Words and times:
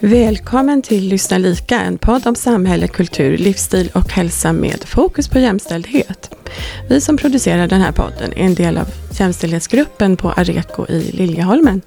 Välkommen 0.00 0.82
till 0.82 1.08
Lyssna 1.08 1.38
lika, 1.38 1.80
en 1.80 1.98
podd 1.98 2.26
om 2.26 2.34
samhälle, 2.34 2.88
kultur, 2.88 3.38
livsstil 3.38 3.90
och 3.94 4.12
hälsa 4.12 4.52
med 4.52 4.84
fokus 4.84 5.28
på 5.28 5.38
jämställdhet. 5.38 6.34
Vi 6.88 7.00
som 7.00 7.16
producerar 7.16 7.66
den 7.66 7.80
här 7.80 7.92
podden 7.92 8.32
är 8.32 8.44
en 8.44 8.54
del 8.54 8.78
av 8.78 8.86
jämställdhetsgruppen 9.10 10.16
på 10.16 10.30
Areco 10.30 10.86
i 10.88 11.10
Liljeholmen. 11.12 11.82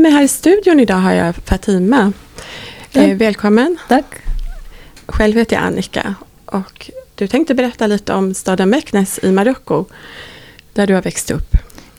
Med 0.00 0.12
mig 0.12 0.18
här 0.18 0.24
i 0.24 0.28
studion 0.28 0.80
idag 0.80 0.96
har 0.96 1.12
jag 1.12 1.34
Fatima. 1.34 2.12
Eh, 2.92 3.16
välkommen. 3.16 3.76
Tack. 3.88 4.04
Själv 5.06 5.36
heter 5.36 5.56
jag 5.56 5.64
Annika 5.64 6.14
och 6.44 6.90
du 7.14 7.26
tänkte 7.26 7.54
berätta 7.54 7.86
lite 7.86 8.14
om 8.14 8.34
staden 8.34 8.70
Meknes 8.70 9.20
i 9.22 9.32
Marocko 9.32 9.84
där 10.72 10.86
du 10.86 10.94
har 10.94 11.02
växt 11.02 11.30
upp. 11.30 11.56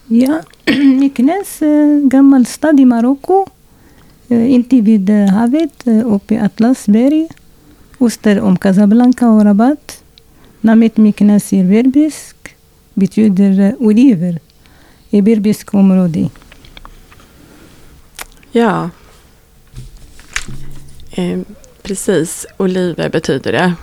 Ja, 0.08 0.41
Meknes, 1.00 1.62
eh, 1.62 2.00
gammal 2.04 2.46
stad 2.46 2.80
i 2.80 2.86
Marocko. 2.86 3.48
Eh, 4.27 4.52
inte 4.52 4.82
vid 4.82 5.10
eh, 5.10 5.27
havet, 5.27 5.88
uppe 6.05 6.34
i 6.34 6.40
Atlasberg. 6.40 7.27
Öster 7.99 8.41
om 8.41 8.58
Casablanca 8.58 9.30
och 9.30 9.44
Rabat. 9.44 10.04
Namnet 10.62 10.98
Meknes 10.98 11.54
är 11.54 11.63
berbisk, 11.63 12.36
betyder 12.94 13.76
oliver 13.80 14.40
i 15.10 15.21
berbisk 15.21 15.74
område. 15.74 16.30
Ja, 18.52 18.90
eh, 21.12 21.40
precis. 21.84 22.46
Oliver 22.58 23.10
betyder 23.10 23.52
det. 23.52 23.74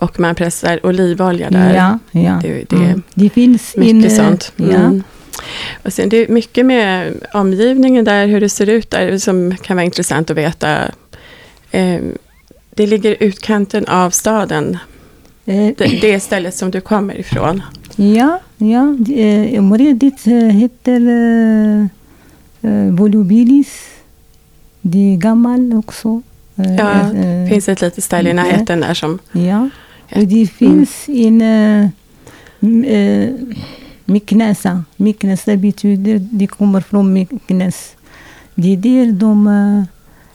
Och 0.00 0.20
man 0.20 0.34
pressar 0.34 0.86
olivolja 0.86 1.50
där. 1.50 1.74
Ja, 1.74 1.98
ja. 2.20 2.38
Det, 2.42 2.64
det 2.68 2.76
Mm. 2.76 3.02
det 3.14 3.28
finns 3.30 3.76
mycket 3.76 3.94
en, 3.94 4.04
eh, 4.04 4.10
sånt. 4.16 4.52
Ja, 4.56 4.64
Mm. 4.64 5.02
Och 5.84 5.92
sen 5.92 6.08
det 6.08 6.16
är 6.16 6.28
mycket 6.28 6.66
med 6.66 7.14
omgivningen 7.34 8.04
där, 8.04 8.26
hur 8.26 8.40
det 8.40 8.48
ser 8.48 8.68
ut 8.68 8.90
där, 8.90 9.18
som 9.18 9.56
kan 9.62 9.76
vara 9.76 9.84
intressant 9.84 10.30
att 10.30 10.36
veta. 10.36 10.76
Eh, 11.70 12.00
det 12.70 12.86
ligger 12.86 13.16
utkanten 13.20 13.86
av 13.86 14.10
staden, 14.10 14.78
eh, 15.46 15.54
det, 15.76 15.98
det 16.00 16.20
stället 16.20 16.54
som 16.54 16.70
du 16.70 16.80
kommer 16.80 17.18
ifrån. 17.20 17.62
Ja, 17.96 18.40
ja. 18.56 18.96
det, 18.98 19.54
eh, 19.54 19.58
Området 19.58 20.26
eh, 20.26 20.32
heter 20.32 21.00
eh, 22.62 22.70
eh, 22.86 22.92
Volubilis. 22.94 23.88
Det 24.82 25.12
är 25.12 25.16
gammalt 25.16 25.74
också. 25.74 26.22
Eh, 26.56 26.74
Ja, 26.74 26.90
eh, 26.92 27.10
Det 27.12 27.48
finns 27.50 27.68
ett 27.68 27.80
litet 27.80 28.04
ställe 28.04 28.28
i 28.28 28.32
Mm. 28.32 28.44
närheten 28.46 28.80
där 28.80 28.94
som... 28.94 29.18
Ja, 29.32 29.68
och 30.16 30.26
det 30.26 30.46
finns 30.46 31.08
en 31.08 31.42
uh, 31.42 33.30
Meknesa. 34.04 34.84
Meknesa 34.96 35.56
betyder, 35.56 36.18
det 36.32 36.46
kommer 36.46 36.80
från 36.80 37.12
Meknes. 37.12 37.94
Det 38.54 38.72
är 38.72 38.76
där 38.76 39.12
de 39.12 39.46
uh, 39.46 39.82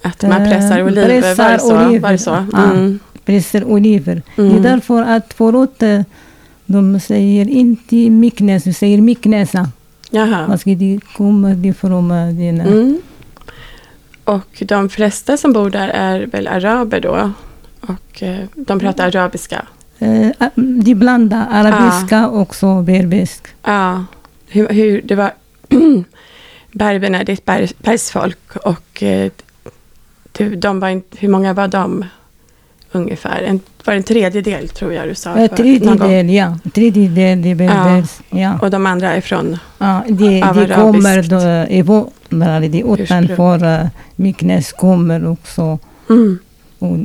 Att 0.02 0.22
man 0.22 0.42
Eh, 0.42 0.50
pressar 0.50 0.84
oliver, 0.84 1.22
pressar 1.22 1.44
var 1.44 1.52
det 1.54 1.60
så? 1.60 1.86
oliver. 1.88 2.00
Var 2.00 2.12
det 2.12 2.18
så? 2.18 2.46
Ja. 2.52 2.64
Mm. 2.72 3.00
pressar 3.26 3.64
oliver. 3.64 4.22
Det 4.36 4.42
är 4.42 4.50
Mm. 4.50 4.62
därför 4.64 5.02
att 5.04 5.34
förut 5.34 5.84
de 6.66 7.00
säger 7.00 7.50
inte 7.50 8.10
Meknes, 8.10 8.64
de 8.64 8.74
säger 8.74 9.02
Meknesa. 9.02 9.70
Jaha. 10.16 10.48
Alltså 10.52 10.70
det 10.70 11.00
kommer 11.18 11.56
det 11.56 11.74
från 11.74 11.94
Mm. 12.68 13.02
Och 14.24 14.64
de 14.66 14.90
flesta 14.90 15.38
som 15.38 15.54
bor 15.54 15.70
där 15.70 15.88
är 15.88 16.26
väl 16.26 16.48
araber 16.48 17.00
då? 17.00 17.32
Och 17.82 18.24
eh, 18.24 18.46
de 18.56 18.80
pratar 18.80 19.08
arabiska? 19.08 19.66
eh, 20.00 20.32
de 20.56 20.96
blandar 20.96 21.48
arabiska 21.52 22.28
och 22.28 22.56
så 22.56 22.82
berbisk. 22.82 23.48
Ja. 23.64 24.06
Hur, 24.48 24.70
hur 24.70 25.02
det 25.02 25.16
var... 25.16 25.32
Berberna, 26.72 27.24
det 27.24 27.32
är 27.32 27.34
ett 27.34 27.46
berg, 27.46 27.72
bergsfolk 27.78 28.56
och 28.56 29.04
eh, 29.04 29.32
de 30.58 30.80
var 30.80 30.90
inte, 30.90 31.18
hur 31.20 31.30
många 31.30 31.54
var 31.54 31.68
de 31.68 32.06
ungefär? 32.96 33.42
En, 33.42 33.60
var 33.86 33.94
en 33.94 34.04
tredjedel 34.04 34.70
tror 34.70 34.94
jag 34.94 35.08
du 35.08 35.16
sa? 35.16 35.30
Uh, 35.30 35.38
gång? 35.38 35.50
tredjedel, 35.50 36.30
ja. 36.30 36.58
Tredjedel 36.74 37.42
det 37.42 37.52
är 37.52 37.56
berbers. 37.56 38.20
Ja. 38.30 38.60
Och 38.62 38.70
de 38.70 38.86
andra 38.86 39.14
är 39.14 39.22
från... 39.22 39.58
Ja, 39.78 39.98
Av 40.00 40.06
det 40.18 40.42
arabiskt. 40.42 40.76
kommer 40.76 41.24
då, 41.24 41.72
utanför 42.94 43.64
uh, 43.84 43.88
Myknes 44.16 44.72
kommer 44.74 45.28
också. 45.28 45.80
Mm, 46.10 46.40
Och 46.80 46.98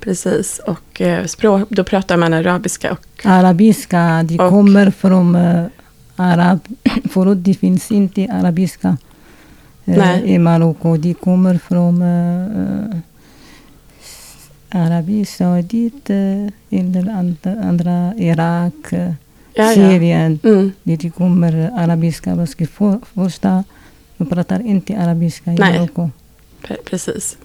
precis. 0.00 0.60
Och 0.66 1.00
eh, 1.00 1.24
språk, 1.26 1.68
då 1.68 1.84
pratar 1.84 2.16
man 2.16 2.34
arabiska 2.34 2.92
och... 2.92 3.06
arabiska, 3.24 4.24
det 4.28 4.38
Och- 4.38 4.50
kommer 4.50 4.90
från 4.90 5.36
uh, 5.36 5.66
arab. 6.16 6.58
Förut 7.10 7.38
det 7.44 7.54
finns 7.54 7.92
inte 7.92 8.26
arabiska 8.32 8.96
uh, 9.88 10.24
i 10.24 10.38
Marocko. 10.38 10.96
Det 10.96 11.14
kommer 11.14 11.58
från 11.58 12.02
uh, 12.02 12.48
uh, 12.48 12.96
Arabien 14.74 15.26
uh, 16.10 16.50
eller 16.70 17.10
andra, 17.68 18.14
Irak, 18.16 18.92
uh, 18.92 19.12
Ja, 19.56 19.64
ja. 19.64 19.74
Syrien. 19.74 20.38
Mm, 20.44 20.72
Det 20.82 21.10
kommer 21.10 21.70
arabiska. 21.78 22.46
Que 22.58 22.66
för, 22.66 23.00
första, 23.14 23.64
de 24.18 24.26
pratar 24.26 24.60
inte 24.60 24.96
arabiska 24.98 25.52
i. 25.52 25.58
Marocko. 25.58 26.10
pre- 26.62 26.82
precis. 26.84 27.36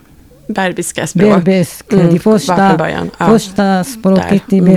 Berbiska 0.47 1.07
språk. 1.07 1.33
Berbisk. 1.45 1.93
Mm, 1.93 2.13
det 2.13 2.19
första. 2.19 2.89
Ja. 3.19 3.27
första 3.27 3.83
språket 3.83 4.43
Där. 4.49 4.57
är 4.57 4.61
Mm. 4.61 4.75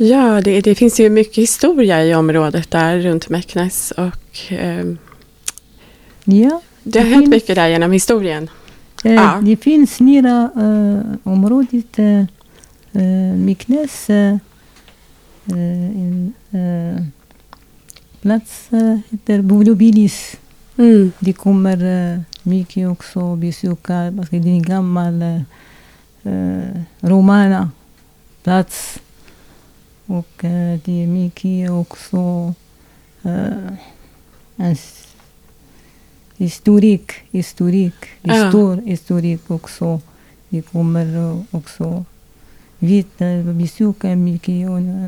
Ja, 0.00 0.40
det, 0.40 0.60
det 0.60 0.74
finns 0.74 1.00
ju 1.00 1.10
mycket 1.10 1.36
historia 1.36 2.04
i 2.04 2.14
området 2.14 2.70
där 2.70 2.98
runt 2.98 3.28
Meknes 3.28 3.90
och 3.90 4.52
eh, 4.52 4.84
Ja, 6.24 6.60
det 6.82 6.98
har 6.98 7.04
Det 7.06 7.10
hänt 7.10 7.22
finns- 7.22 7.30
mycket 7.30 7.54
där 7.56 7.68
genom 7.68 7.92
historien. 7.92 8.50
eh, 9.04 9.12
Ja. 9.14 9.40
det 9.42 9.56
finns 9.56 10.00
nära 10.00 10.50
uh, 10.56 11.00
området 11.22 11.98
uh, 11.98 12.20
uh, 12.96 13.34
Myknes. 13.36 14.10
Uh, 14.10 14.36
en 15.44 16.32
uh, 16.54 17.02
plats 18.22 18.68
heter 19.10 19.38
Volubilis. 19.38 20.36
Mm. 20.78 21.12
Det 21.18 21.32
kommer 21.32 21.78
mycket 22.42 22.88
också 22.88 23.36
besöka, 23.36 24.10
det 24.30 24.36
är 24.36 24.46
en 24.46 24.62
gammal 24.62 25.22
romana 27.00 27.70
plats. 28.42 28.98
Och 30.10 30.44
uh, 30.44 30.78
det 30.84 31.02
är 31.02 31.06
mycket 31.06 31.70
också 31.70 32.54
uh, 33.26 33.72
s- 34.56 35.14
historik, 36.36 37.12
historik, 37.30 37.94
stor 38.48 38.76
historik 38.86 39.50
också. 39.50 40.00
Det 40.48 40.62
kommer 40.62 41.16
uh, 41.16 41.40
också 41.50 42.04
vita 42.78 43.24
besöka 43.42 44.16
mycket 44.16 44.68
uh, 44.68 45.04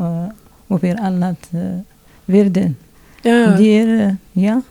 uh, 0.00 0.28
överallt 0.68 1.48
uh, 1.54 1.80
världen. 2.26 2.76
Ja, 3.22 3.32
Det 3.58 3.64
är, 3.78 4.06
uh, 4.08 4.14
ja. 4.44 4.62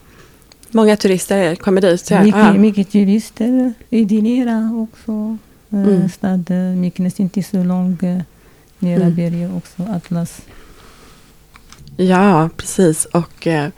många 0.70 0.96
turister 0.96 1.54
kommer 1.56 1.80
dit. 1.80 2.10
Ja. 2.10 2.22
Mycket, 2.22 2.40
Ja. 2.40 2.52
mycket 2.52 2.90
turister. 2.90 3.72
I 3.90 4.04
Dinera 4.04 4.72
också. 4.88 5.12
Eh, 5.70 5.78
Mm. 5.78 6.08
Stad 6.08 6.50
eh, 6.50 6.56
Myknes, 6.76 7.20
inte 7.20 7.42
så 7.42 7.64
långt 7.64 8.02
nära 8.78 9.02
Mm. 9.02 9.14
berget 9.14 9.50
också. 9.56 9.82
Atlas. 9.92 10.40
ja, 11.96 12.48
precis. 12.56 13.04
Och 13.04 13.46
eh, 13.46 13.68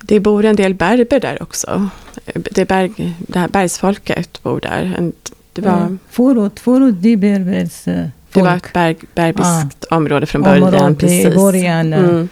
det 0.00 0.20
bor 0.20 0.44
en 0.44 0.56
del 0.56 0.74
berber 0.74 1.20
där 1.20 1.42
också. 1.42 1.88
Det, 2.34 2.64
berg, 2.68 3.14
det 3.28 3.38
här 3.38 3.48
bergsfolket 3.48 4.42
bor 4.42 4.60
där. 4.60 5.12
Det 5.52 5.62
var, 5.62 5.72
Eh, 5.80 5.88
Förut, 6.08 6.60
förut 6.60 6.94
det 6.98 7.16
berbers 7.16 7.88
eh, 7.88 8.06
det 8.32 8.40
var 8.42 8.50
folk. 8.50 8.66
ett 8.66 8.72
berg, 8.72 8.96
berbiskt 9.14 9.84
område 9.84 10.26
från 10.26 10.42
början. 10.42 10.62
Område 10.74 10.94
precis. 10.94 11.34
början. 11.34 11.92
Mm. 11.92 12.28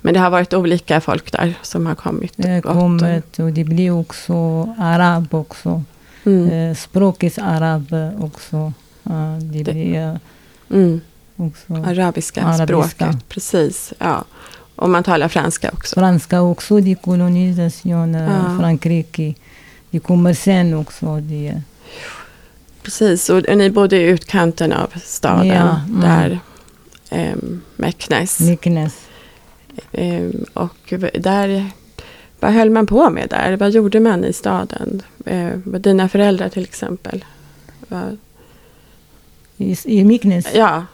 Men 0.00 0.14
det 0.14 0.20
har 0.20 0.30
varit 0.30 0.54
olika 0.54 1.00
folk 1.00 1.32
där 1.32 1.54
som 1.62 1.86
har 1.86 1.94
kommit 1.94 2.38
och 2.38 2.62
gått. 2.62 2.72
kommit 2.72 3.38
och 3.38 3.52
det 3.52 3.64
blir 3.64 3.90
också 3.90 4.34
arab 4.78 5.34
också. 5.34 5.82
Mm. 6.24 6.48
Eh, 6.70 6.74
språket 6.76 7.38
arab 7.38 7.94
också. 8.20 8.72
Ja, 9.02 9.38
det 9.40 9.64
blir 9.64 10.18
Mm. 10.70 11.00
Också. 11.36 11.74
Arabiska, 11.74 12.42
Arabiska. 12.42 12.88
språket, 12.88 13.28
precis. 13.28 13.92
Ja. 13.98 14.24
Och 14.76 14.90
man 14.90 15.04
talar 15.04 15.28
franska 15.28 15.70
också. 15.72 15.94
Franska 15.94 16.40
också, 16.42 16.80
de 16.80 16.94
kolonisation, 16.94 18.14
eh, 18.14 18.22
Ja. 18.22 18.58
Frankrike. 18.60 19.34
Det 19.90 19.98
kommer 20.00 20.34
sen 20.34 20.74
också. 20.74 21.16
Det, 21.20 21.62
Precis, 22.82 23.30
och 23.30 23.56
ni 23.56 23.70
bodde 23.70 23.96
i 23.96 24.02
utkanten 24.02 24.72
av 24.72 24.90
staden, 25.04 25.46
Ja, 25.46 25.80
där 25.88 26.38
eh, 27.10 27.34
Meknes. 27.76 28.40
Myknes. 28.40 28.94
Eh, 29.92 30.24
och 30.54 30.92
där, 31.18 31.70
vad 32.40 32.52
höll 32.52 32.70
man 32.70 32.86
på 32.86 33.10
med 33.10 33.28
där? 33.28 33.56
Vad 33.56 33.70
gjorde 33.70 34.00
man 34.00 34.24
i 34.24 34.32
staden? 34.32 35.02
Eh, 35.26 35.48
dina 35.56 36.08
föräldrar 36.08 36.48
till 36.48 36.62
exempel? 36.64 37.24
Vad- 37.88 38.16
I, 39.56 39.76
i 39.84 40.04
Myknes. 40.04 40.46
Ja, 40.54 40.84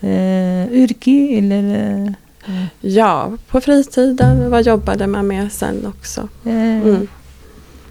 Eh, 0.00 0.72
yrke 0.72 1.38
eller... 1.38 1.64
eh, 2.04 2.64
ja, 2.80 3.32
på 3.50 3.60
fritiden. 3.60 4.50
Vad 4.50 4.66
jobbade 4.66 5.06
man 5.06 5.26
med 5.26 5.52
sen 5.52 5.86
också? 5.86 6.28
eh, 6.44 6.82
Mm. 6.82 7.06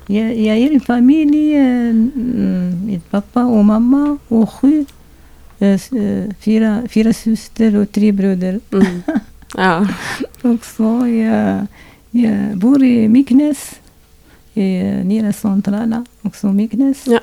jag, 0.08 0.36
jag 0.40 0.58
är 0.58 0.72
en 0.74 0.80
familj 0.82 1.56
eh, 1.56 1.90
mm, 1.90 2.86
med 2.86 3.02
pappa 3.10 3.46
och 3.46 3.66
mamma 3.66 4.18
och 4.28 4.50
sju. 4.54 4.86
eh, 5.60 5.80
fyra, 6.40 6.82
fyra 6.90 7.14
syster 7.14 7.76
och 7.76 7.92
tre 7.92 8.12
bröder. 8.12 8.60
Mm. 8.74 9.02
Ja, 9.58 9.88
Och 10.42 10.66
så 10.66 11.08
jag, 11.08 11.68
jag 12.12 12.58
bor 12.58 12.84
i 12.84 13.08
Myknes. 13.08 13.72
i, 14.54 14.80
Nere 15.04 15.34
centrala, 15.34 16.06
också 16.22 16.48
Myknes. 16.48 17.06
ja. 17.06 17.20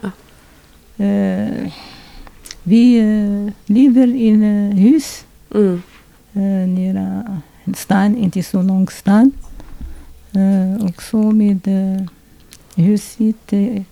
Eh, 1.05 1.73
vi 2.65 2.99
eh, 2.99 3.53
lever 3.67 4.07
i 4.07 4.29
en 4.29 4.43
eh, 4.71 4.77
hus 4.79 5.25
Mm. 5.55 5.83
eh, 6.33 6.69
nära 6.69 7.41
en 7.65 7.75
stan, 7.75 8.17
inte 8.17 8.43
så 8.43 8.63
lång 8.63 8.89
stan. 8.89 9.33
Eh, 10.33 10.85
också 10.89 11.17
med 11.17 11.61
eh, 11.69 12.07
huset 12.85 13.53
eh, 13.53 13.83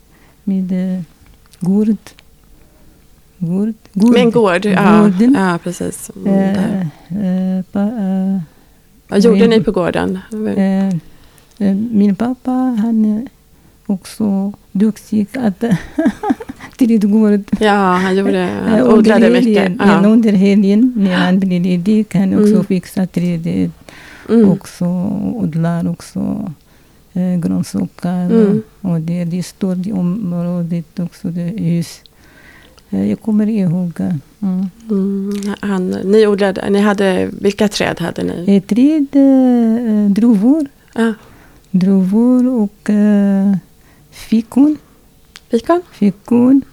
med 0.45 0.73
eh, 0.73 1.03
gård. 1.61 1.97
Gård. 3.39 3.75
gård. 3.95 4.13
Med 4.13 4.23
en 4.23 4.31
gård, 4.31 4.65
ja, 4.65 5.11
ja 5.35 5.59
precis. 5.63 6.11
Mm, 6.27 6.89
Eh, 7.09 7.65
pa, 7.73 7.91
Vad 9.09 9.21
gjorde 9.21 9.47
ni 9.47 9.61
på 9.63 9.73
gården? 9.73 10.19
min 11.91 12.15
pappa 12.17 12.51
han 12.51 13.05
är 13.05 13.27
också 13.87 14.53
duktig 14.73 15.27
att 15.39 15.65
trädgård. 16.87 17.43
Ja, 17.61 17.73
han 18.05 18.17
gjorde, 18.17 18.49
han 18.65 18.79
Eh, 18.79 18.95
odlade 18.95 19.31
mycket. 19.31 19.73
ja. 19.79 20.03
Ja. 20.03 20.09
Under 20.09 20.33
helgen 20.33 20.93
när 20.97 21.15
han 21.15 21.39
blir 21.41 21.61
ledig 21.61 22.09
kan 22.09 22.35
också 22.35 22.53
Mm. 22.55 22.65
fixa 22.65 23.07
trädet. 23.07 23.71
Mm. 24.29 24.49
också 24.51 24.85
odlar 25.35 25.89
också 25.91 26.53
eh, 27.15 27.37
grönsaker. 27.41 28.25
Mm. 28.31 28.63
Och 28.81 29.01
det, 29.01 29.25
det 29.25 29.43
står 29.43 29.89
i 29.89 29.93
området 29.93 30.99
också, 31.01 31.29
det 31.29 31.41
hus. 31.43 32.01
Eh, 32.91 33.11
jag 33.11 33.21
kommer 33.21 33.49
ihåg. 33.49 33.93
eh, 34.01 34.15
Mm. 34.43 34.67
Mm. 34.91 35.55
Han, 35.61 35.89
ni 36.05 36.27
odlade, 36.27 36.71
ni 36.71 36.79
hade, 36.81 37.31
vilka 37.41 37.69
träd 37.69 38.01
hade 38.01 38.23
ni? 38.23 38.57
Ett 38.57 38.67
träd, 38.67 39.07
eh, 39.13 40.11
druvor, 40.11 40.67
Ja, 40.95 41.15
druvor 41.71 42.49
och 42.63 42.91
eh, 42.91 43.57
fikon. 44.11 44.77
fikon? 45.51 45.83
fikon 45.93 46.63
eh, 46.65 46.72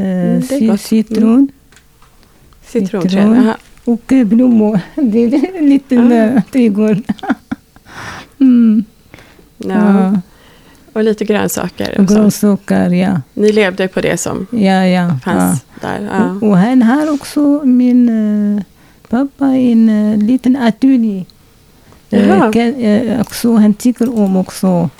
Mm, 0.00 0.42
citron 0.42 1.48
Citronträd? 2.62 3.10
Citron. 3.10 3.34
Jaha. 3.34 3.56
och 3.84 4.12
eh, 4.12 4.24
blommor. 4.26 4.80
Det 4.96 5.24
är 5.24 5.58
en 5.58 5.68
liten 5.70 6.12
Ah. 6.12 6.14
eh, 6.14 6.42
trädgård. 6.52 7.02
mm. 8.40 8.84
Ja. 9.58 9.68
Ja. 9.68 10.20
Och 10.92 11.04
lite 11.04 11.24
grönsaker. 11.24 11.98
Och 12.00 12.06
grönsaker, 12.08 12.90
ja. 12.90 13.20
Ni 13.34 13.52
levde 13.52 13.88
på 13.88 14.00
det 14.00 14.16
som 14.16 14.46
Ja, 14.50 14.58
ja. 14.58 14.86
ja. 14.86 15.18
fanns 15.24 15.64
där? 15.80 16.08
Ja. 16.12 16.30
Och, 16.30 16.42
och 16.42 16.58
han 16.58 16.82
har 16.82 17.14
också 17.14 17.60
min 17.64 18.08
eh, 18.58 18.62
pappa 19.08 19.46
en 19.46 19.88
eh, 19.88 20.18
liten 20.18 20.56
ateljé. 20.56 21.24
Eh, 22.10 22.50
kan, 22.50 22.74
eh, 22.74 23.20
också, 23.20 23.54
han 23.56 23.74
tycker 23.74 24.18
om 24.18 24.36
också 24.36 24.90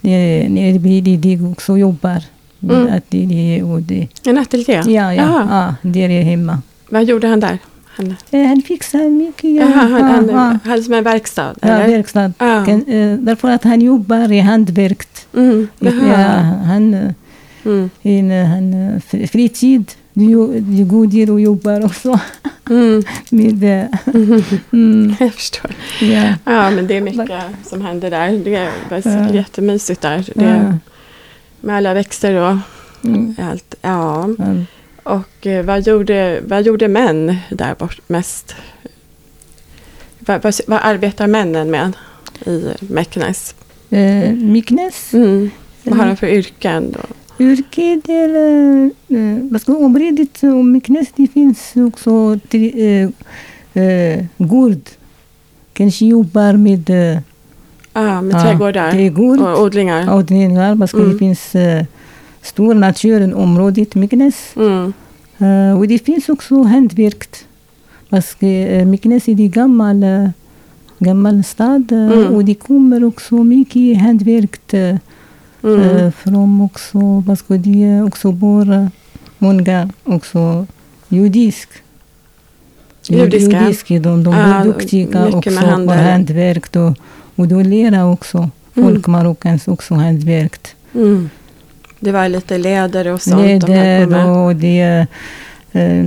när, 0.00 0.48
när 0.48 0.78
ledig 0.78 1.44
också 1.44 1.78
jobbar 1.78 2.22
Mm. 2.62 2.92
ateljé 2.96 3.62
och 3.62 3.82
det. 3.82 4.08
En 4.26 4.38
ateljé? 4.38 4.74
Ja, 4.86 5.14
ja, 5.14 5.46
ja, 5.50 5.74
där 5.90 6.08
är 6.10 6.22
hemma. 6.22 6.58
Vad 6.88 7.04
gjorde 7.04 7.28
han 7.28 7.40
där? 7.40 7.58
Han, 7.86 8.14
Eh, 8.30 8.46
han 8.46 8.62
fixar 8.62 9.10
mycket. 9.10 9.44
Ja, 9.50 9.60
Jaha, 9.70 9.88
han, 9.88 10.02
han 10.02 10.28
ja, 10.28 10.70
hade 10.70 10.82
som 10.82 10.94
en 10.94 11.04
verkstad? 11.04 11.54
ja, 11.62 11.68
eller? 11.68 11.88
verkstad. 11.96 12.32
Ja. 12.38 12.66
Eh, 12.68 13.14
därför 13.18 13.50
att 13.50 13.64
han 13.64 13.80
jobbar 13.80 14.32
i 14.32 14.40
hantverk. 14.40 15.06
Mm. 15.36 15.68
Ja, 15.78 15.88
han, 16.66 16.94
eh, 16.94 17.10
Mm. 17.64 17.90
in, 18.02 18.30
han, 18.30 18.74
fr- 19.00 19.26
fritid, 19.26 19.92
det 20.12 20.84
går 20.84 21.06
där 21.06 21.30
och 21.32 21.40
jobbar 21.40 21.84
också. 21.84 22.18
Mm. 22.70 23.02
med, 23.30 23.88
mm, 24.72 25.14
Jag 25.20 25.34
förstår. 25.34 25.70
ja. 26.00 26.24
Ja, 26.44 26.70
men 26.70 26.86
det 26.86 26.96
är 26.96 27.00
mycket 27.00 27.30
som 27.66 27.80
händer 27.80 28.10
där. 28.10 28.30
Det 28.44 28.68
Ja. 29.04 29.34
jättemysigt 29.34 30.00
där. 30.00 30.24
Det. 30.34 30.78
Med 31.60 31.76
alla 31.76 31.94
växter 31.94 32.34
och 32.34 32.56
Mm. 33.04 33.34
allt. 33.38 33.74
Ja. 33.82 34.24
Mm. 34.24 34.66
Och 35.02 35.46
eh, 35.46 35.64
vad 35.64 35.86
gjorde, 35.86 36.40
vad 36.46 36.62
gjorde 36.62 36.88
män 36.88 37.36
där 37.50 37.74
bort 37.74 38.00
mest? 38.06 38.54
Vad, 40.18 40.42
vad, 40.42 40.54
vad 40.66 40.80
arbetar 40.82 41.26
männen 41.26 41.70
med 41.70 41.92
i 42.46 42.64
Meknes? 42.80 43.54
Eh, 43.90 44.32
Myknes, 44.32 45.12
Mm. 45.14 45.50
Vad 45.84 45.98
har 45.98 46.06
de 46.06 46.16
för 46.16 46.26
yrken 46.26 46.92
då? 46.92 47.00
yrke 47.44 48.00
där, 48.04 48.34
eh, 49.08 49.38
vad 49.50 49.60
ska 49.60 49.76
området 49.76 50.42
om 50.42 50.72
Myknes, 50.72 51.08
det 51.16 51.26
finns 51.26 51.72
också 51.76 52.38
tre, 52.48 52.72
eh, 53.74 53.82
eh, 53.82 54.24
gård. 54.38 54.80
Kanske 55.72 56.04
jobbar 56.06 56.52
med 56.52 56.90
Ja, 57.92 58.20
med 58.20 58.34
Ja, 58.34 58.42
trädgårdar 58.42 58.90
trädgård. 58.90 59.40
och 59.40 59.62
odlingar. 59.62 60.14
odlingar. 60.18 60.74
Vad 60.74 60.94
Mm. 60.94 61.12
Det 61.12 61.18
finns 61.18 61.54
eh, 61.54 61.84
stor 62.42 62.74
naturområdet 62.74 63.94
Myknes. 63.94 64.52
Mm. 64.56 64.92
Eh, 65.38 65.78
och 65.78 65.88
det 65.88 65.98
finns 65.98 66.28
också 66.28 66.62
hantverk. 66.62 67.28
Que 68.40 68.78
eh, 68.80 68.86
Myknes 68.86 69.28
är 69.28 69.32
en 69.32 69.50
gammal, 69.50 70.02
eh, 70.02 70.28
gammal 70.98 71.44
stad 71.44 71.92
Mm. 71.92 72.34
och 72.34 72.44
det 72.44 72.54
kommer 72.54 73.04
också 73.04 73.34
mycket 73.34 74.00
hantverk 74.00 74.72
eh, 74.74 74.96
Mm. 75.64 76.12
från 76.12 76.60
också, 76.60 76.98
vad 77.26 77.38
ska 77.38 77.54
det 77.54 78.02
också 78.02 78.32
bor 78.32 78.88
många 79.38 79.90
också 80.04 80.66
judisk. 81.08 81.68
Judiska. 83.08 83.62
Judiska, 83.62 83.94
de, 83.98 84.24
de 84.24 84.34
Ja, 84.34 84.38
är 84.40 84.64
duktiga 84.64 85.20
mycket 85.24 85.34
också 85.34 85.60
på 85.86 85.92
hantverk 85.92 86.76
och, 86.76 86.96
och 87.40 87.48
de 87.48 87.62
lär 87.62 88.04
också 88.12 88.50
Mm. 88.76 88.88
folk 88.92 89.06
Marockans 89.06 89.68
också 89.68 89.94
hantverk. 89.94 90.66
Mm. 90.94 91.30
Det 92.00 92.12
var 92.12 92.28
lite 92.28 92.58
läder 92.58 93.12
och 93.12 93.22
sånt 93.22 93.42
Läder 93.42 94.28
och 94.30 94.56
det 94.56 95.06
eh, 95.72 96.04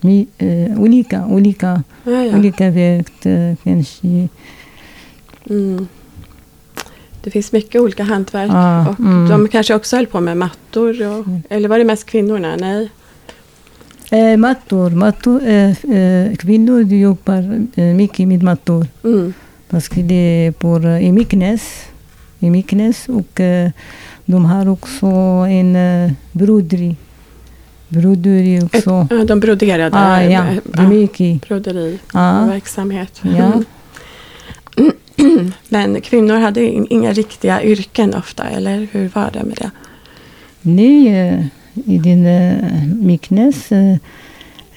mi- 0.00 0.26
eh, 0.38 0.80
olika, 0.80 1.26
olika, 1.26 1.82
Ja, 2.04 2.12
ja. 2.24 2.38
olika 2.38 2.70
verk 2.70 3.26
eh, 3.26 3.54
kanske. 3.64 4.28
Mm. 5.50 5.86
Det 7.22 7.30
finns 7.30 7.52
mycket 7.52 7.80
olika 7.80 8.02
hantverk. 8.02 8.50
Ja, 8.52 8.88
och 8.88 9.00
mm. 9.00 9.28
De 9.28 9.48
kanske 9.48 9.74
också 9.74 9.96
höll 9.96 10.06
på 10.06 10.20
med 10.20 10.36
mattor. 10.36 11.06
Och, 11.06 11.24
Eller 11.48 11.68
var 11.68 11.78
det 11.78 11.84
mest 11.84 12.06
kvinnorna? 12.06 12.56
Nej. 12.56 12.88
Eh, 14.10 14.36
mattor, 14.36 14.90
mattor 14.90 15.42
eh, 15.46 15.70
eh, 15.96 16.36
kvinnor 16.36 16.80
jobbar 16.82 17.66
eh, 17.74 17.84
mycket 17.84 18.28
med 18.28 18.42
mattor. 18.42 18.86
Mm. 19.04 19.34
Parce 19.72 19.88
que 19.88 20.02
det 20.02 20.14
är 20.46 20.52
på, 20.52 20.76
eh, 20.76 21.04
i 21.08 21.12
Myknes, 21.12 21.62
i 22.40 22.50
Myknes 22.50 23.08
och 23.08 23.40
eh, 23.40 23.70
de 24.24 24.44
har 24.44 24.68
också 24.68 25.06
en 25.48 25.76
eh, 25.76 26.12
broderi. 26.32 26.96
Broderi 27.88 28.56
Ett, 28.56 28.64
också. 28.64 29.06
ja, 29.10 29.24
de 29.24 29.40
broderade. 29.40 29.96
Ah, 29.98 30.22
ja, 30.22 30.44
eh, 30.46 30.80
är 30.84 30.86
mycket. 30.88 31.26
Ja, 31.26 31.36
Broderiverksamhet. 31.48 33.20
ja. 33.22 33.62
Men 35.68 36.00
kvinnor 36.00 36.38
hade 36.40 36.66
in- 36.66 36.86
inga 36.90 37.12
riktiga 37.12 37.62
yrken 37.62 38.14
ofta, 38.14 38.48
eller 38.48 38.88
hur 38.92 39.08
var 39.08 39.30
det 39.32 39.44
med 39.44 39.56
det? 39.56 39.70
Nej, 40.62 41.08
eh, 41.08 41.44
i 41.74 41.96
eh, 43.70 43.92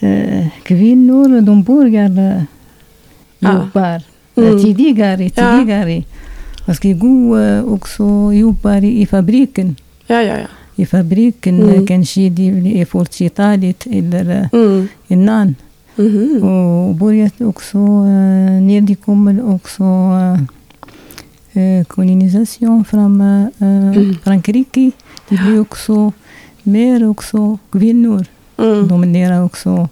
eh, 0.10 0.48
kvinnor 0.64 1.42
de 1.42 1.64
börjar 1.64 2.10
uh, 2.10 2.44
Ja. 3.40 3.70
Mm. 4.38 4.64
tidigare, 4.64 5.30
Ja. 5.36 5.58
tidigare. 5.60 6.04
Man 6.68 6.76
ska 6.76 6.94
gå 6.94 7.38
också 7.76 8.34
jobba 8.34 8.78
i 8.78 9.06
fabriken. 9.06 9.76
Ja, 10.08 10.22
ja, 10.22 10.38
ja. 10.38 10.48
i 10.76 10.86
fabriken. 10.86 11.62
Mm. 11.64 11.88
Kanske 11.88 12.22
är 12.22 12.86
40-talet 12.86 13.88
eller 13.88 14.30
eh, 14.30 14.48
Mm. 14.62 14.88
innan. 15.08 15.56
Mhm. 15.96 16.44
Och 16.44 16.96
börjat 16.96 17.42
också, 17.42 17.78
eh, 17.78 18.62
när 18.62 18.82
det 18.82 18.96
kommer 18.96 19.54
också 19.56 19.84
eh, 21.54 21.80
eh, 21.80 21.86
kolonisation 21.86 22.86
från 22.86 23.22
eh, 23.22 23.48
Mm. 23.60 24.16
Frankrike. 24.24 24.92
Det 25.30 25.36
blir 25.38 25.60
också 25.62 26.12
mer 26.64 27.10
också 27.10 27.58
kvinnor. 27.72 28.26
Mm. 28.58 28.88
De 28.88 29.04
lär 29.04 29.44
också, 29.44 29.90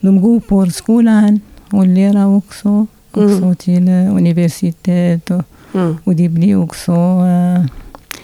de 0.00 0.20
går 0.22 0.40
på 0.40 0.66
skolan 0.66 1.40
och 1.70 1.86
lär 1.86 2.26
också, 2.26 2.86
också 3.16 3.44
Mm. 3.44 3.56
till 3.56 3.88
universitet. 3.88 5.30
Och, 5.30 5.42
Mm. 5.74 5.96
och 6.04 6.14
det 6.16 6.28
blir 6.28 6.56
också 6.56 6.92
eh, 6.92 7.64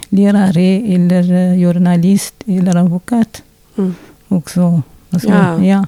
lärare 0.09 0.81
eller 0.95 1.33
eh, 1.33 1.59
journalist 1.73 2.35
eller 2.47 2.77
advokat 2.77 3.43
Mm. 3.79 3.95
också. 4.29 4.83
Alltså, 5.11 5.29
Ja. 5.29 5.65
ja. 5.65 5.87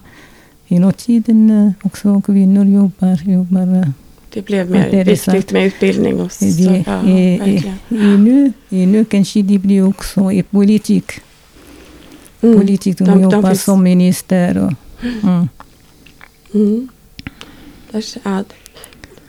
Hela 0.66 0.92
tiden 0.92 1.50
eh, 1.50 1.72
också 1.86 2.20
kvinnor 2.20 2.64
jobbar. 2.64 3.18
jobbar 3.30 3.92
Det 4.34 4.42
blev 4.42 4.70
mer 4.70 5.04
viktigt 5.04 5.52
med 5.52 5.64
utbildning 5.66 6.20
och 6.20 6.32
så. 6.32 6.44
det, 6.44 6.84
ja, 6.86 6.98
eh, 7.08 8.18
nu, 8.18 8.52
nu 8.68 9.04
kanske 9.04 9.42
det 9.42 9.58
blir 9.58 9.88
också 9.88 10.32
i 10.32 10.42
politik. 10.42 11.12
Mm. 12.42 12.58
Politik, 12.60 12.98
de, 12.98 13.04
De- 13.04 13.10
de 13.10 13.22
jobbar 13.22 13.48
finns- 13.50 13.64
som 13.64 13.82
minister. 13.82 14.58
Och, 14.58 14.72
mm. 15.22 15.48
Mm. 16.54 16.88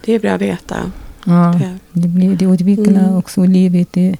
Det 0.05 0.13
är 0.13 0.19
bra 0.19 0.31
att 0.31 0.41
veta. 0.41 0.91
ja, 1.25 1.55
Det. 1.59 1.77
det, 2.01 2.07
blir, 2.07 2.35
det 2.35 2.45
utvecklar 2.45 3.03
Mm. 3.03 3.15
också 3.17 3.43
livet 3.45 3.97
i, 3.97 4.17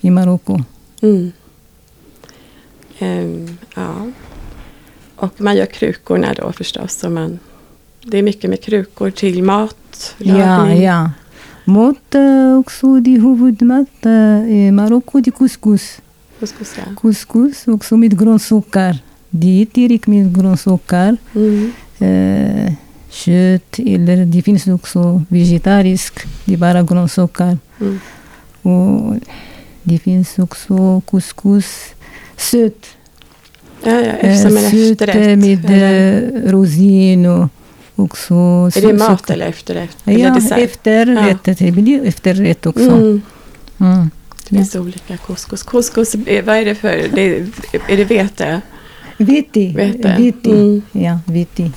i 0.00 0.10
Marocko. 0.10 0.58
Mm. 1.02 1.32
Ehm, 2.98 3.56
ja. 3.76 3.94
Och 5.16 5.40
man 5.40 5.56
gör 5.56 5.66
krukorna 5.66 6.34
då 6.34 6.52
förstås. 6.52 7.04
Och 7.04 7.12
man, 7.12 7.38
det 8.02 8.18
är 8.18 8.22
mycket 8.22 8.50
med 8.50 8.62
krukor 8.62 9.10
till 9.10 9.42
mat. 9.42 10.14
Ja, 10.18 10.72
ja. 10.72 11.10
Mat 11.64 12.14
eh, 12.14 12.58
också, 12.58 13.00
det 13.00 13.14
är 13.16 13.20
huvudmat 13.20 14.06
eh, 14.06 14.50
i 14.56 14.70
Marocko, 14.72 15.20
det 15.20 15.30
är 15.30 15.32
couscous. 15.32 15.98
Couscous, 16.38 16.74
ja. 16.76 16.94
Couscous 17.00 17.68
också 17.68 17.96
med 17.96 18.18
grönsaker. 18.18 18.98
Det 19.30 19.62
är 19.62 19.66
tillräckligt 19.66 20.06
med 20.06 20.34
grönsaker. 20.40 21.16
Mm. 21.34 21.72
Eh, 21.98 22.72
kött 23.10 23.78
eller 23.78 24.26
det 24.26 24.42
finns 24.42 24.66
också 24.66 25.22
vegetarisk. 25.28 26.14
Det 26.44 26.52
är 26.54 26.56
bara 26.58 26.82
grönsaker. 26.82 27.58
Mm. 27.80 28.00
Och 28.62 29.14
det 29.82 29.98
finns 29.98 30.38
också 30.38 31.00
couscous 31.10 31.66
sött. 32.36 32.86
Ja, 33.84 33.90
ja, 33.90 34.12
Eh, 34.12 34.36
som 34.42 34.56
en 34.56 34.62
sött 34.70 35.00
efterrätt. 35.00 35.38
med 35.38 35.64
eller, 35.70 36.22
eh, 36.46 36.50
rosin 36.52 37.26
och 37.26 37.48
också 37.96 38.34
är 38.76 38.80
det 38.86 38.92
mat 38.92 39.20
socker. 39.20 39.34
eller 39.34 39.46
efterrätt? 39.46 39.96
Eller 40.04 40.18
Ja, 40.28 40.34
dessert? 40.34 40.58
efterrätt. 40.58 41.58
Det 41.58 41.72
blir 41.72 42.04
efterrätt 42.06 42.66
också. 42.66 42.90
Mm. 42.90 43.22
Mm. 43.80 44.10
Det 44.48 44.56
finns 44.56 44.76
olika 44.76 45.16
couscous. 45.16 45.62
Couscous, 45.62 46.14
eh, 46.14 46.44
vad 46.44 46.56
är 46.56 46.64
det 46.64 46.74
för? 46.74 47.02
Det, 47.14 47.36
är 47.88 47.96
det 47.96 48.04
vete? 48.04 48.60
Vete. 49.16 49.72
Vete. 49.76 50.14
Vete. 50.18 50.50
Mm. 50.50 50.82
Ja, 50.92 51.18
vete. 51.26 51.70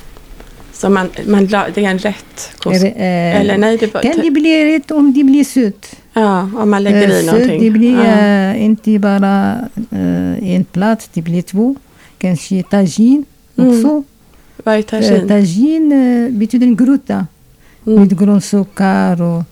Så 0.82 0.90
man, 0.90 1.08
man, 1.26 1.46
det 1.46 1.54
är 1.76 1.78
en 1.78 1.98
rätt? 1.98 2.50
Är, 2.66 2.84
eh, 2.84 3.40
Eller 3.40 3.58
nej, 3.58 3.76
det 3.76 3.86
Kan 3.88 4.20
det 4.22 4.30
bli 4.30 4.74
rätt 4.76 4.90
om 4.90 5.12
det 5.12 5.24
blir 5.24 5.44
sött? 5.44 5.96
ja, 6.12 6.40
om 6.56 6.70
man 6.70 6.82
lägger 6.84 7.08
Eh, 7.10 7.20
i 7.20 7.26
någonting. 7.26 7.60
Det 7.64 7.70
blir 7.70 7.96
ja. 7.98 8.04
eh, 8.04 8.64
inte 8.64 8.98
bara 8.98 9.58
eh, 9.90 10.54
en 10.54 10.64
plats, 10.64 11.10
det 11.12 11.22
blir 11.22 11.42
två. 11.42 11.74
Kanske 12.18 12.62
tagine 12.62 13.24
Mm. 13.56 13.68
också. 13.70 14.02
Vad 14.64 14.74
är 14.74 14.82
tagine? 14.82 15.28
tagine 15.28 15.92
eh, 16.26 16.32
betyder 16.32 16.66
en 16.66 16.76
grotta 16.76 17.26
Mm. 17.86 18.00
med 18.00 18.18
grönsaker 18.18 19.22
och, 19.22 19.42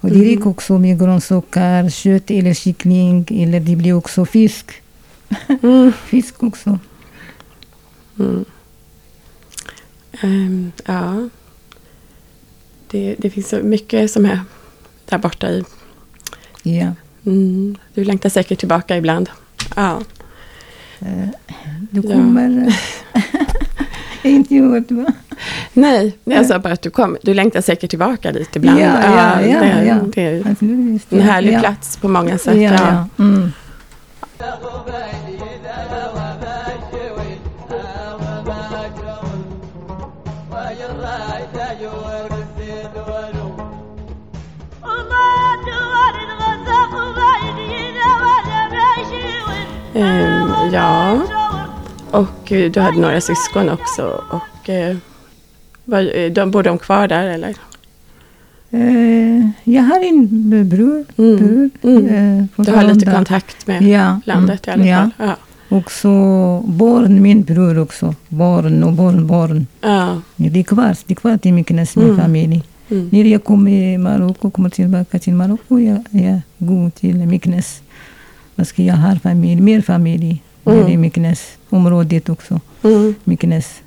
och 0.00 0.08
det 0.10 0.14
Mm. 0.14 0.28
räcker 0.28 0.48
också 0.48 0.78
med 0.78 0.98
grönsaker, 0.98 1.90
kött 1.90 2.30
eller 2.30 2.54
kyckling 2.54 3.26
eller 3.30 3.60
det 3.60 3.76
blir 3.76 3.92
också 3.92 4.24
fisk. 4.24 4.66
Mm. 5.62 5.92
Fisk 6.06 6.42
också. 6.42 6.78
Mm. 8.20 8.44
Ehm, 10.22 10.72
ja. 10.86 11.28
Det, 12.90 13.14
det 13.18 13.30
finns 13.30 13.48
så 13.48 13.56
mycket 13.56 14.10
som 14.10 14.24
är 14.26 14.40
där 15.04 15.18
borta 15.18 15.48
i. 15.50 15.64
Ja. 16.62 16.86
Mm. 17.26 17.76
Du 17.94 18.04
längtar 18.04 18.28
säkert 18.28 18.58
tillbaka 18.58 18.96
ibland. 18.96 19.30
Ja. 19.76 20.00
Eh, 21.00 21.28
Du 21.90 22.00
Ja. 22.00 22.12
kommer... 22.14 22.76
inte 24.22 24.54
hört 24.54 24.90
va? 24.90 25.06
Nej, 25.72 26.18
jag 26.24 26.46
sa 26.46 26.58
bara 26.58 26.72
att 26.72 26.82
du, 26.82 26.90
kom, 26.90 27.16
du 27.22 27.34
längtar 27.34 27.60
säkert 27.60 27.90
tillbaka 27.90 28.32
dit 28.32 28.56
ibland. 28.56 28.80
Ja, 28.80 28.84
ja, 29.02 29.40
ja, 29.42 29.60
det, 29.60 29.84
ja. 29.86 29.98
det 30.14 30.22
är 30.22 30.44
en 30.48 31.00
ja, 31.08 31.20
härlig 31.20 31.52
ja. 31.52 31.60
plats 31.60 31.96
på 31.96 32.08
många 32.08 32.38
sätt. 32.38 32.56
Ja, 32.56 32.62
Ja. 32.62 33.08
ja. 33.18 33.24
Mm. 33.24 33.52
Ehm, 49.94 50.72
ja. 50.72 51.20
Och 52.10 52.52
eh, 52.52 52.70
du 52.70 52.80
hade 52.80 53.00
några 53.00 53.20
syskon 53.20 53.70
också. 53.70 54.22
Och, 54.30 54.68
var, 55.84 56.30
de, 56.30 56.50
bor 56.50 56.62
de 56.62 56.78
kvar 56.78 57.08
där 57.08 57.26
eller? 57.26 57.54
Eh, 58.70 59.48
jag 59.64 59.82
har 59.82 60.00
en 60.00 60.68
bror. 60.68 61.04
Mm. 61.16 61.36
bror 61.36 61.70
Mm. 61.82 62.06
eh, 62.06 62.64
Du 62.64 62.72
har 62.72 62.82
lite 62.82 63.10
kontakt 63.10 63.66
med 63.66 63.82
ja, 63.82 64.20
landet 64.24 64.68
i 64.68 64.70
alla 64.70 64.82
mm, 64.84 65.10
fall? 65.16 65.28
Ja. 65.28 65.36
Ja. 65.72 65.78
Också 65.78 66.08
barn, 66.66 67.22
min 67.22 67.42
bror 67.42 67.78
också. 67.78 68.14
Barn 68.28 68.82
och 68.84 68.92
barnbarn. 68.92 69.66
ja. 69.80 70.20
Det 70.36 70.60
är 70.60 70.64
kvar, 70.64 70.96
det 71.06 71.12
är 71.12 71.16
kvar 71.16 71.36
till 71.38 71.52
Myknes, 71.54 71.96
min 71.96 72.04
Mm. 72.06 72.16
familj. 72.20 72.62
Mm. 72.90 73.08
När 73.12 73.24
jag 73.24 73.44
kommer 73.44 73.70
till 73.70 73.98
Marocko, 74.00 74.50
kommer 74.50 74.70
tillbaka 74.70 75.18
till 75.18 75.34
Marocko, 75.34 75.78
jag, 75.80 76.04
jag 76.10 76.40
går 76.58 76.90
till 76.90 77.16
Myknes. 77.16 77.82
Jag 78.76 78.94
har 78.94 79.16
familj, 79.16 79.60
mer 79.60 79.80
familj 79.80 80.42
Mm. 80.66 80.88
i 80.88 80.96
Myknes. 80.96 81.40
Området 81.70 82.28
också, 82.28 82.60
Mm. 82.84 83.14
Myknes. 83.24 83.80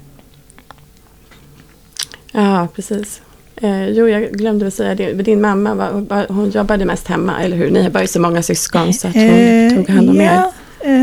Ja, 2.31 2.67
precis. 2.75 3.21
Eh, 3.61 3.87
jo, 3.89 4.07
jag 4.09 4.31
glömde 4.31 4.67
att 4.67 4.73
säga 4.73 4.95
det. 4.95 5.13
Din 5.13 5.41
mamma 5.41 5.73
var, 5.75 6.25
hon 6.29 6.49
jobbade 6.49 6.85
mest 6.85 7.07
hemma, 7.07 7.39
eller 7.43 7.57
hur? 7.57 7.71
Ni 7.71 7.89
var 7.89 8.01
ju 8.01 8.07
så 8.07 8.19
många 8.21 8.41
syskon 8.43 8.93
så 8.93 9.07
att 9.07 9.13
hon 9.13 9.23
Eh, 9.23 9.75
tog 9.75 9.89
hand 9.89 10.09
om 10.09 10.21
er. 10.21 10.25
ja, 10.25 10.31
eh, 10.33 10.49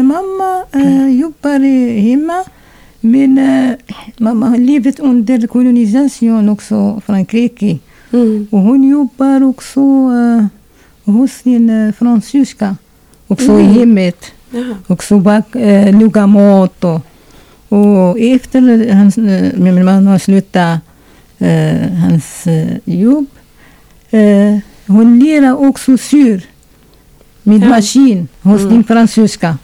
mamma 0.03 0.65
eh, 0.73 1.09
jobbar 1.21 1.61
eh, 1.65 2.03
hemma. 2.03 2.45
Men 3.01 3.39
eh, 3.39 3.71
mamma 4.19 4.47
har 4.49 4.59
levt 4.59 4.99
under 5.01 5.47
kolonisation 5.47 6.49
också, 6.49 7.01
Frankrike. 7.07 7.79
Mm. 8.13 8.47
Och 8.51 8.59
hon 8.61 8.85
jobbar 8.89 9.43
också 9.43 9.81
eh, 9.81 10.45
hos 11.13 11.31
sin 11.33 11.71
eh, 11.71 11.93
fransyska. 11.93 12.77
Också 13.29 13.59
i 13.61 13.63
Mm. 13.65 13.75
hemmet. 13.75 14.25
Ja. 14.51 14.65
Också 14.87 15.19
bak, 15.19 15.57
eh, 15.57 16.01
laga 16.01 16.27
mat. 16.27 16.85
Och, 16.85 17.01
och 17.69 18.19
efter 18.21 18.93
hans, 18.95 19.19
eh, 19.19 19.53
min 19.59 19.85
mamma 19.85 20.19
slutade 20.19 20.81
eh, 21.39 21.89
hans 21.93 22.47
eh, 22.47 22.69
jobb. 22.85 23.27
Eh, 24.11 24.59
hon 24.87 25.19
lär 25.19 25.57
också 25.69 25.97
syr 25.99 26.47
med 27.43 27.63
Ja. 27.63 27.69
maskin 27.69 28.29
hos 28.43 28.61
Mm. 28.61 28.73
din 28.73 28.85
fransyska. 28.85 29.59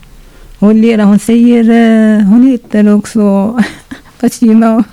Hon 0.59 0.81
lär, 0.81 0.97
hon 1.03 1.19
säger, 1.19 1.63
eh, 1.69 2.25
hon 2.25 2.47
heter 2.47 2.95
också 2.95 3.57
Fatima. 4.17 4.83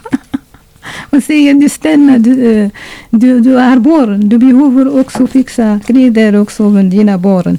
Hon 1.10 1.20
säger 1.22 1.54
du 1.54 1.68
stannar, 1.68 2.18
du, 2.18 2.52
eh, 2.52 2.70
du, 3.10 3.40
du 3.40 3.54
har 3.54 3.78
barn, 3.78 4.28
du 4.28 4.38
behöver 4.38 5.00
också 5.00 5.26
fixa 5.26 5.80
kläder 5.86 6.36
också 6.40 6.62
med 6.70 6.84
dina 6.84 7.18
barn. 7.18 7.58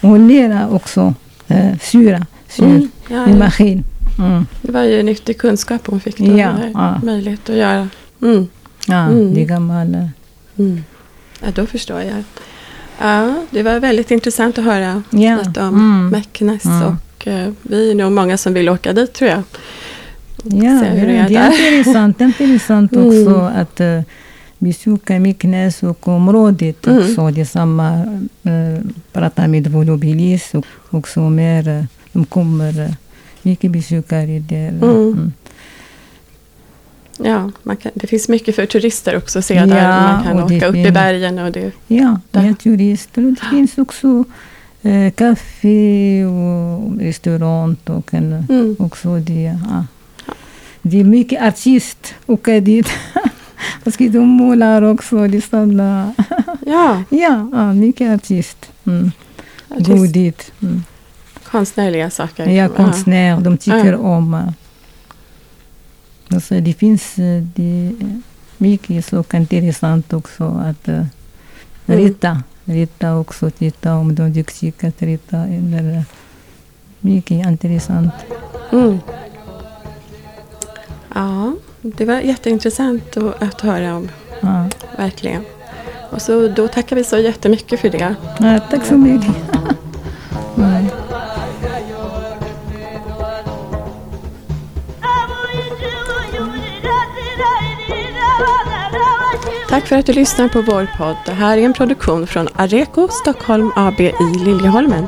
Hon 0.00 0.28
lär 0.28 0.74
också 0.74 1.14
eh, 1.48 1.78
syra, 1.82 2.26
syr 2.48 2.64
Mm. 2.64 2.88
Ja, 3.08 3.26
ja. 3.28 3.36
maskin. 3.36 3.84
Mm. 4.18 4.46
Det 4.62 4.72
var 4.72 4.82
ju 4.82 5.02
nyttig 5.02 5.38
kunskap 5.38 5.86
hon 5.86 6.00
fick 6.00 6.18
då. 6.18 6.38
Ja, 6.38 6.52
Ja. 6.74 7.00
Möjlighet 7.04 7.50
att 7.50 7.56
göra. 7.56 7.88
Mm. 8.22 8.46
Ja, 8.86 9.06
Mm. 9.06 9.34
det 9.34 9.40
är 9.42 9.46
gammal. 9.46 9.94
eh, 9.94 10.06
Mm. 10.58 10.84
Ja, 11.42 11.48
då 11.54 11.66
förstår 11.66 12.00
jag. 12.00 12.24
Ja, 13.00 13.34
det 13.50 13.62
var 13.62 13.80
väldigt 13.80 14.10
intressant 14.10 14.58
att 14.58 14.64
höra 14.64 15.02
Ja. 15.10 15.36
lite 15.44 15.62
om 15.62 15.74
Mm. 15.74 16.08
Meknes. 16.08 16.64
Mm. 16.64 16.82
Och 16.82 16.92
vi 17.62 17.90
är 17.90 17.94
nog 17.94 18.12
många 18.12 18.36
som 18.36 18.54
vill 18.54 18.68
åka 18.68 18.92
dit 18.92 19.12
tror 19.12 19.30
jag. 19.30 19.42
Ja, 20.44 20.80
se 20.80 20.88
hur 20.88 21.06
det 21.06 21.16
är 21.16 21.28
det 21.28 21.34
är 21.36 21.50
där. 21.50 21.76
intressant, 21.78 22.18
det 22.18 22.24
är 22.24 22.26
intressant 22.42 22.92
Mm. 22.92 23.06
också 23.08 23.40
att 23.40 23.80
eh, 23.80 24.00
besöka 24.58 25.18
Myknäs 25.20 25.82
och 25.82 26.08
området 26.08 26.86
Mm. 26.86 26.98
också. 26.98 27.30
Det 27.30 27.40
är 27.40 27.44
samma, 27.44 27.94
eh, 28.42 28.84
prata 29.12 29.48
med 29.48 29.66
Volubilis 29.66 30.54
och 30.54 30.66
också 30.90 31.20
mer, 31.20 31.68
eh, 31.68 31.84
de 32.12 32.24
kommer 32.24 32.80
eh, 32.80 32.90
mycket 33.42 33.70
besökare 33.70 34.38
där. 34.38 34.68
Mm. 34.68 34.82
Mm. 34.82 35.32
Ja, 37.22 37.50
kan, 37.82 37.92
det 37.94 38.06
finns 38.06 38.28
mycket 38.28 38.54
för 38.56 38.66
turister 38.66 39.16
också 39.16 39.38
att 39.38 39.44
se 39.44 39.64
där. 39.64 39.82
Ja, 39.84 40.12
Man 40.12 40.24
kan 40.24 40.42
åka 40.42 40.66
upp 40.66 40.76
i 40.76 40.90
bergen 40.90 41.38
och 41.38 41.52
det... 41.52 41.72
Ja, 41.86 42.20
det 42.30 42.38
Där. 42.40 42.48
är 42.48 42.52
turister 42.54 43.24
och 43.26 43.32
det 43.32 43.44
finns 43.50 43.78
också 43.78 44.06
eh, 44.08 44.22
kaffe 45.14 46.24
och 46.24 46.98
restaurang 47.00 47.76
och 47.84 48.14
en, 48.14 48.46
Mm. 48.48 48.76
också 48.78 49.16
det. 49.18 49.58
Ja. 49.70 49.84
Det 50.82 51.00
är 51.00 51.04
mycket 51.04 51.42
artist 51.42 52.14
åka 52.26 52.60
dit. 52.60 52.86
Parce 53.84 54.08
de 54.08 54.18
målar 54.28 54.82
också, 54.82 55.28
de 55.28 55.40
stannar. 55.40 56.12
Ja, 56.66 57.02
Ja, 57.10 57.48
ja, 57.52 57.72
mycket 57.72 58.14
artist. 58.14 58.70
Mm. 58.86 59.10
Gå 59.78 60.06
dit. 60.06 60.52
Mm. 60.62 60.82
konstnärliga 61.44 62.10
saker. 62.10 62.46
Ja, 62.46 62.68
konstnär, 62.68 63.40
de 63.40 63.56
tycker 63.58 63.92
Ja. 63.92 63.98
om. 63.98 64.34
eh, 64.34 64.40
Alltså, 66.30 66.60
det 66.60 66.72
finns 66.72 67.18
eh, 67.18 67.42
det, 67.54 67.86
är 67.86 68.20
mycket 68.58 69.04
så 69.04 69.22
intressant 69.52 70.12
också 70.12 70.44
att 70.44 70.88
Mm. 70.88 71.06
Rita. 71.96 72.42
Rita 72.64 73.16
också, 73.16 73.50
titta 73.50 73.94
om 73.94 74.14
de 74.14 74.32
att 74.84 75.02
rita. 75.02 75.36
Eller, 75.36 76.04
mycket 77.00 77.46
intressant. 77.46 78.12
Mm. 78.72 78.98
Ja, 81.14 81.52
det 81.82 82.04
var 82.04 82.20
jätteintressant 82.20 83.16
att, 83.16 83.60
höra 83.60 83.96
om, 83.96 84.08
Ja. 84.40 84.68
verkligen. 84.96 85.42
Och 86.10 86.22
så 86.22 86.48
då 86.48 86.68
tackar 86.68 86.96
vi 86.96 87.04
så 87.04 87.18
jättemycket 87.18 87.80
för 87.80 87.88
det. 87.88 88.14
Ja, 88.38 88.60
tack 88.70 88.86
så 88.86 88.96
mycket. 88.96 89.34
Nej. 90.54 90.84
Tack 99.68 99.86
för 99.86 99.96
att 99.96 100.06
du 100.06 100.12
lyssnar 100.12 100.48
på 100.48 100.62
vår 100.62 100.88
podd. 100.98 101.16
Det 101.26 101.32
här 101.32 101.58
är 101.58 101.62
en 101.62 101.72
produktion 101.72 102.26
från 102.26 102.48
Areco 102.54 103.08
Stockholm 103.08 103.72
AB 103.76 104.00
i 104.00 104.14
Liljeholmen. 104.44 105.06